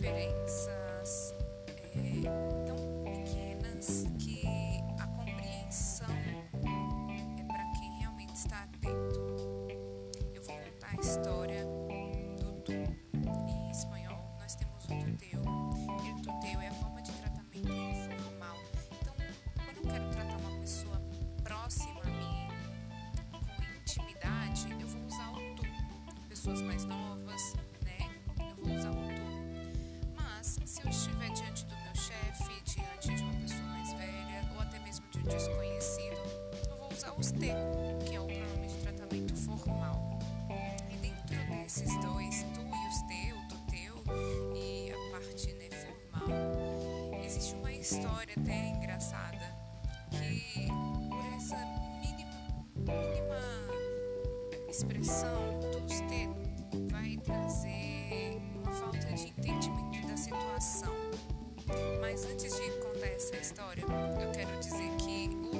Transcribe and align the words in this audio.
diferenças 0.00 1.34
é, 1.94 2.64
tão 2.64 3.04
pequenas 3.04 4.06
que 4.18 4.46
a 4.98 5.06
compreensão 5.08 6.08
é 7.38 7.42
para 7.42 7.64
quem 7.78 7.98
realmente 7.98 8.34
está 8.34 8.62
atento. 8.62 9.20
Eu 10.34 10.42
vou 10.42 10.56
contar 10.56 10.96
a 10.96 11.00
história 11.00 11.66
do 12.38 12.62
tu. 12.62 12.72
Em 12.72 13.70
espanhol, 13.70 14.18
nós 14.40 14.54
temos 14.54 14.84
o 14.84 14.88
tuteu. 14.88 15.42
O 15.42 16.22
tuteu 16.22 16.60
é 16.62 16.68
a 16.68 16.74
forma 16.74 17.02
de 17.02 17.12
tratamento 17.12 17.70
informal. 17.70 18.56
Então, 19.02 19.14
quando 19.54 19.76
eu 19.76 19.82
quero 19.82 20.10
tratar 20.12 20.36
uma 20.38 20.60
pessoa 20.60 20.98
próxima 21.44 22.00
a 22.00 22.06
mim, 22.06 22.48
com 23.32 23.80
intimidade, 23.82 24.66
eu 24.80 24.88
vou 24.88 25.04
usar 25.04 25.30
o 25.32 25.54
tu. 25.56 25.62
Pessoas 26.26 26.62
mais 26.62 26.86
novas, 26.86 27.09
ou 35.20 35.28
até 35.28 35.28
mesmo 35.28 35.28
de 35.28 35.28
um 35.28 35.28
desconhecido, 35.28 36.16
eu 36.70 36.76
vou 36.76 36.88
usar 36.92 37.12
os 37.18 37.30
te, 37.32 37.52
que 38.06 38.14
é 38.14 38.20
o 38.20 38.26
pronome 38.26 38.66
de 38.66 38.76
tratamento 38.78 39.36
formal. 39.36 40.18
E 40.90 40.96
dentro 40.96 41.36
desses 41.50 41.90
dois, 42.00 42.44
tu 42.54 42.60
e 42.60 42.88
os 42.88 43.02
te, 43.06 43.32
o 43.32 43.48
tu 43.48 43.56
teu 43.70 43.94
e 44.54 44.92
a 44.92 45.10
parte 45.12 45.52
né, 45.54 45.68
formal, 45.70 47.20
existe 47.24 47.54
uma 47.54 47.72
história 47.72 48.34
até 48.40 48.68
engraçada 48.68 49.70
que 50.10 50.66
por 51.08 51.24
essa 51.36 51.56
mínima, 52.00 52.66
mínima 52.76 53.40
expressão 54.68 55.60
dos 55.60 56.00
te 56.00 56.28
vai 56.90 57.16
trazer 57.18 58.40
uma 58.54 58.72
falta 58.72 59.12
de 59.12 59.28
entendimento 59.28 60.06
da 60.06 60.16
situação. 60.16 60.94
Mas 62.00 62.24
antes 62.24 62.54
de 62.56 62.70
contar 62.78 63.06
essa 63.06 63.36
história, 63.36 63.82
eu 63.82 64.30
quero 64.32 64.58
dizer 64.58 64.90
que 64.96 64.99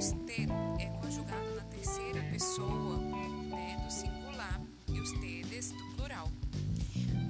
os 0.00 0.12
te 0.24 0.46
é 0.78 0.86
conjugado 0.98 1.54
na 1.56 1.62
terceira 1.64 2.22
pessoa 2.30 2.96
né, 2.96 3.76
do 3.84 3.92
singular 3.92 4.58
e 4.88 4.98
os 4.98 5.12
tedes 5.12 5.72
do 5.72 5.84
plural. 5.94 6.26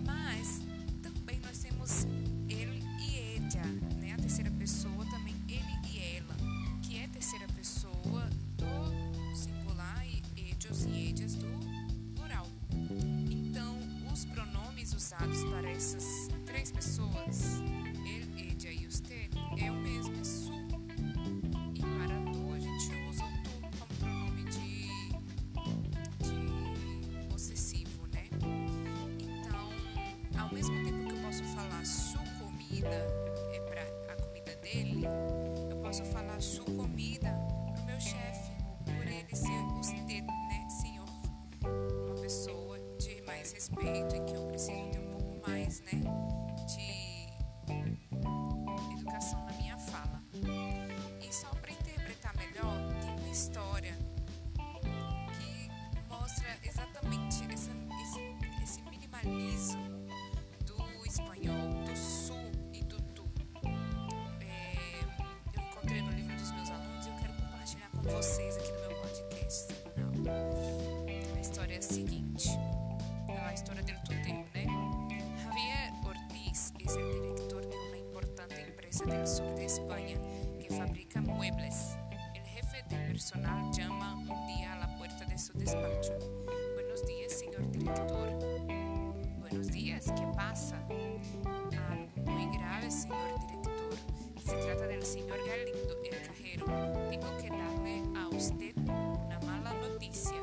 Mas 0.06 0.62
também 1.02 1.40
nós 1.40 1.58
temos 1.58 2.04
ele 2.48 2.80
e 3.00 3.34
ella, 3.34 3.94
né? 3.96 4.12
A 4.12 4.18
terceira 4.18 4.52
pessoa 4.52 5.04
também 5.06 5.34
ele 5.48 5.88
e 5.90 6.16
ela, 6.16 6.36
que 6.80 6.96
é 6.96 7.08
terceira 7.08 7.48
pessoa 7.48 8.30
do 8.56 9.36
singular 9.36 10.06
e 10.06 10.22
ellos 10.36 10.84
e 10.84 10.99
ao 30.50 30.56
mesmo 30.56 30.84
tempo 30.84 31.04
que 31.06 31.12
eu 31.12 31.22
posso 31.22 31.44
falar 31.44 31.86
su 31.86 32.18
comida 32.40 32.88
é 33.52 33.60
para 33.60 33.82
a 34.12 34.16
comida 34.16 34.56
dele, 34.56 35.06
eu 35.70 35.76
posso 35.76 36.04
falar 36.06 36.42
su 36.42 36.64
comida 36.64 37.30
pro 37.72 37.84
meu 37.84 38.00
chefe, 38.00 38.50
por 38.84 39.06
ele 39.06 39.36
ser 39.36 39.62
usted, 39.78 40.22
né, 40.22 40.68
senhor, 40.68 41.06
uma 42.04 42.16
pessoa 42.16 42.80
de 42.98 43.22
mais 43.22 43.52
respeito 43.52 44.16
e 44.16 44.20
que 44.24 44.34
eu 44.34 44.44
preciso 44.48 44.90
ter 44.90 44.98
um 44.98 45.12
pouco 45.12 45.48
mais, 45.48 45.80
né, 45.82 46.02
de 46.66 47.28
educação 48.98 49.46
na 49.46 49.52
minha 49.52 49.78
fala. 49.78 50.20
E 51.20 51.32
só 51.32 51.48
para 51.60 51.70
interpretar 51.70 52.36
melhor, 52.36 52.76
tem 53.00 53.16
uma 53.16 53.30
história 53.30 53.96
que 55.38 55.70
mostra 56.08 56.58
exatamente 56.64 57.44
essa, 57.52 57.70
esse, 58.02 58.20
esse 58.64 58.82
minimalismo 58.82 59.89
vocês 68.10 68.56
aqui 68.56 68.72
no 68.72 68.80
meu 68.80 69.00
podcast 69.00 69.72
semanal. 69.94 70.50
A 71.36 71.40
história 71.40 71.74
é 71.74 71.78
a 71.78 71.82
seguinte: 71.82 72.48
a 73.28 73.52
história 73.54 73.82
del 73.82 73.96
tuteo, 74.00 74.44
né? 74.54 74.66
Javier 75.42 75.92
Ortiz 76.04 76.72
é 76.78 77.02
o 77.02 77.34
diretor 77.34 77.60
de 77.62 77.76
uma 77.76 77.96
importante 77.96 78.60
empresa 78.60 79.06
del 79.06 79.26
sur 79.26 79.54
de 79.54 79.64
España 79.64 80.16
que 80.60 80.74
fabrica 80.74 81.20
muebles. 81.20 81.96
El 82.34 82.42
jefe 82.42 82.82
de 82.88 82.96
personal 83.06 83.70
llama 83.72 84.16
un 84.16 84.46
día 84.46 84.72
a 84.72 84.76
la 84.86 84.98
puerta 84.98 85.24
de 85.24 85.38
su 85.38 85.52
despacho. 85.56 86.18
Buenos 86.74 87.06
días, 87.06 87.32
señor 87.32 87.70
director. 87.70 88.28
Buenos 89.38 89.68
días, 89.68 90.06
¿qué 90.06 90.26
pasa? 90.34 90.76
Algo 91.90 92.22
muy 92.26 92.56
grave, 92.58 92.90
señor 92.90 93.38
director. 93.46 93.94
Se 94.44 94.56
trata 94.56 94.86
del 94.86 95.04
señor 95.04 95.38
Galindo, 95.46 96.02
el 96.10 96.26
cajero. 96.26 96.66
Tengo 97.10 97.36
que 97.38 97.48
darle 97.48 97.62
a 97.62 97.69
usted 98.40 98.74
una 98.78 99.38
mala 99.40 99.74
noticia. 99.74 100.40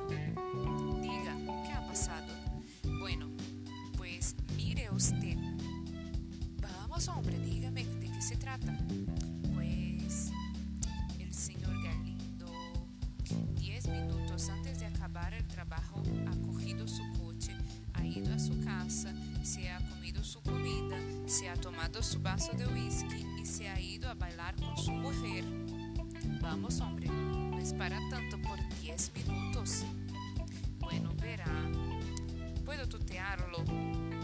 Diga, 1.01 1.35
¿qué 1.65 1.71
ha 1.71 1.83
pasado? 1.87 2.27
Bueno, 2.99 3.27
pues 3.97 4.35
mire 4.55 4.91
usted. 4.91 5.35
Vamos, 6.61 7.07
hombre, 7.07 7.39
dígame 7.39 7.85
de 7.85 8.11
qué 8.11 8.21
se 8.21 8.37
trata. 8.37 8.77
Pues 9.55 10.31
el 11.17 11.33
señor 11.33 11.73
Galindo, 11.81 12.45
diez 13.55 13.87
minutos 13.87 14.47
antes 14.49 14.79
de 14.79 14.85
acabar 14.85 15.33
el 15.33 15.47
trabajo, 15.47 16.03
ha 16.27 16.35
cogido 16.45 16.87
su 16.87 17.01
coche, 17.19 17.55
ha 17.95 18.05
ido 18.05 18.31
a 18.31 18.37
su 18.37 18.63
casa, 18.63 19.11
se 19.41 19.71
ha 19.71 19.79
comido 19.89 20.23
su 20.23 20.39
comida, 20.43 20.99
se 21.25 21.49
ha 21.49 21.55
tomado 21.55 22.03
su 22.03 22.19
vaso 22.21 22.51
de 22.53 22.67
whisky 22.67 23.25
y 23.41 23.45
se 23.47 23.69
ha 23.69 23.81
ido 23.81 24.07
a 24.07 24.13
bailar 24.13 24.55
con 24.57 24.77
su 24.77 24.91
mujer. 24.91 25.43
Vamos, 26.41 26.79
hombre, 26.81 27.07
no 27.07 27.57
es 27.57 27.73
para 27.73 27.99
tanto 28.09 28.37
por 28.41 28.57
diez 28.81 29.11
minutos. 29.15 29.85
Bueno, 30.79 31.13
verá. 31.21 31.45
¿Puedo 32.65 32.87
tutearlo? 32.87 33.57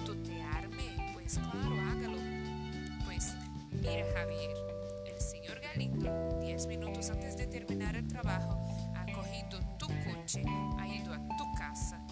¿Tutearme? 0.06 1.14
Pues 1.14 1.38
claro, 1.38 1.76
hágalo. 1.90 2.18
Pues 3.06 3.36
mira, 3.72 4.06
Javier, 4.14 4.52
el 5.06 5.22
señor 5.22 5.60
Galindo, 5.62 6.40
10 6.42 6.68
minutos 6.68 7.10
antes 7.10 7.38
de 7.38 7.48
terminar 7.48 7.96
el 7.96 8.08
trabajo, 8.08 8.58
ha 8.96 9.06
cogido 9.12 9.60
tu 9.78 9.88
coche, 9.88 10.44
ha 10.80 10.88
ido 10.88 11.14
a 11.14 11.18
tu 11.38 11.54
casa, 11.58 12.06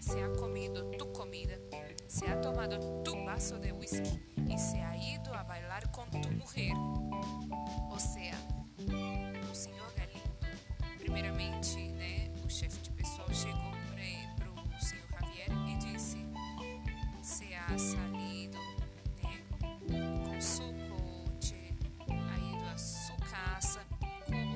se 0.00 0.22
ha 0.22 0.32
comido 0.32 0.90
tu 0.92 1.12
comida, 1.12 1.54
se 2.06 2.28
ha 2.28 2.40
tomado 2.40 3.02
tu 3.02 3.24
vaso 3.24 3.58
de 3.58 3.72
whisky 3.72 4.20
y 4.48 4.58
se 4.58 4.80
ha 4.80 4.96
ido 4.96 5.34
a 5.34 5.42
bailar 5.44 5.90
con 5.90 6.10
tu 6.10 6.30
mujer. 6.32 6.74
Primeiramente, 11.36 11.76
né, 11.92 12.30
o 12.42 12.48
chefe 12.48 12.80
de 12.80 12.90
pessoal 12.92 13.28
chegou 13.30 13.70
para 14.36 14.48
o 14.48 14.80
senhor 14.80 15.04
Javier 15.12 15.48
e 15.68 15.76
disse: 15.76 16.16
se 17.22 17.54
ha 17.54 17.78
salido, 17.78 18.58
né, 19.22 19.42
com 19.86 20.40
su 20.40 20.62
coche, 20.62 21.74
ha 22.08 22.72
a 22.72 22.78
su 22.78 23.14
casa, 23.16 23.80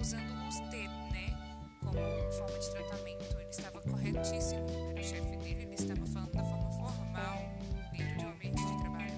usando 0.00 0.48
usted, 0.48 0.88
né, 1.12 1.36
como 1.80 1.98
forma 2.32 2.58
de 2.58 2.70
tratamento. 2.70 3.36
Ele 3.38 3.50
estava 3.50 3.80
corretíssimo, 3.82 4.66
era 4.90 5.00
o 5.00 5.04
chefe 5.04 5.36
dele, 5.36 5.62
ele 5.64 5.74
estava 5.74 6.06
falando 6.06 6.32
da 6.32 6.44
forma 6.44 6.70
formal 6.70 7.42
dentro 7.92 8.16
de 8.16 8.24
um 8.24 8.30
ambiente 8.30 8.64
de 8.64 8.80
trabalho. 8.80 9.12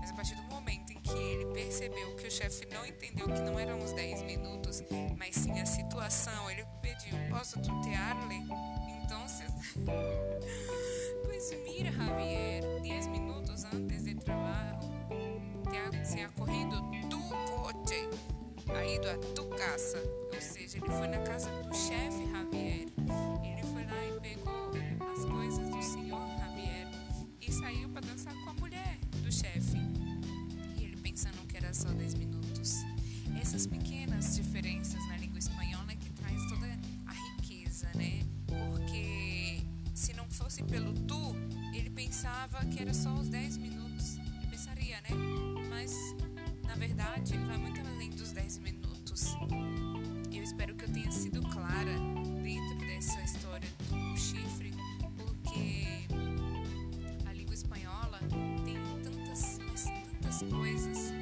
Mas 0.00 0.10
a 0.10 0.14
partir 0.14 0.34
do 0.36 0.42
momento 0.44 0.92
em 0.94 1.00
que 1.02 1.18
ele 1.18 1.44
percebeu 1.52 2.16
que 2.16 2.26
o 2.26 2.30
chefe 2.30 2.66
não 2.72 2.86
entendeu 2.86 3.26
que 3.26 3.40
não 3.42 3.58
eram 3.58 3.78
os 3.84 3.92
10 3.92 4.22
minutos, 4.22 4.82
mas 5.18 5.36
sim 5.36 5.60
a 5.60 5.66
situação, 5.66 6.50
ele 6.50 6.64
Posso 7.30 7.60
tutear-lhe? 7.60 8.44
Então. 9.04 9.24
Pues 11.24 11.50
mira, 11.64 11.90
Javier, 11.90 12.62
10 12.82 13.06
minutos 13.08 13.64
antes 13.64 14.04
de 14.04 14.14
trabajo, 14.14 14.90
te 15.70 16.04
se 16.04 16.20
ha 16.20 16.28
corrido 16.28 16.82
tu 17.08 17.18
coche, 17.30 18.08
ha 18.74 18.84
ido 18.84 19.08
a 19.08 19.16
tu 19.34 19.44
casa. 19.50 19.98
Ou 20.32 20.40
seja, 20.40 20.78
ele 20.78 20.88
foi 20.88 21.08
na 21.08 21.18
casa 21.18 21.50
do 21.62 21.74
chefe 21.74 22.30
Javier. 22.30 22.88
Ele 23.44 23.62
foi 23.72 23.84
lá 23.84 24.04
e 24.04 24.20
pegou 24.20 24.70
as 25.12 25.24
coisas 25.24 25.68
do 25.68 25.82
senhor 25.82 26.28
Javier 26.38 26.88
e 27.40 27.52
saiu 27.52 27.88
para 27.88 28.06
dançar 28.06 28.34
com 28.44 28.50
a 28.50 28.54
mulher 28.54 28.98
do 29.22 29.32
chefe. 29.32 29.78
E 30.76 30.84
ele 30.84 30.96
pensando 30.96 31.46
que 31.46 31.56
era 31.56 31.72
só 31.72 31.88
10 31.88 32.14
minutos. 32.14 32.82
Essas 33.40 33.66
pequenas 33.66 33.91
pensava 42.42 42.64
que 42.66 42.82
era 42.82 42.92
só 42.92 43.12
os 43.14 43.28
10 43.28 43.56
minutos. 43.58 44.18
Ele 44.18 44.46
pensaria, 44.50 44.96
né? 45.02 45.08
verdade, 46.76 47.38
vai 47.38 47.56
muito 47.58 47.80
além 47.88 48.10
dos 48.10 48.32
10 48.32 48.58
minutos. 48.58 49.36
Eu 50.32 50.42
espero 50.42 50.74
que 50.74 50.84
eu 50.84 50.92
tenha 50.92 51.10
sido 51.12 51.40
clara 51.42 51.92
dentro 52.42 52.78
dessa 52.78 53.20
história 53.22 53.68
do 53.88 54.16
chifre, 54.16 54.72
porque 55.16 56.04
a 57.28 57.32
língua 57.32 57.54
espanhola 57.54 58.18
tem 58.64 58.76
tantas, 59.04 59.58
tantas 60.10 60.42
coisas 60.50 61.12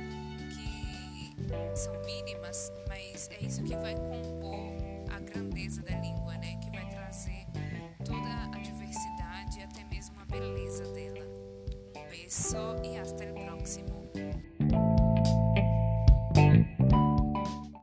que 0.48 1.76
são 1.76 1.92
mínimas, 2.06 2.72
mas 2.88 3.28
é 3.30 3.44
isso 3.44 3.62
que 3.62 3.76
vai 3.76 3.94
compor 3.94 4.72
a 5.10 5.20
grandeza 5.20 5.82
da 5.82 5.99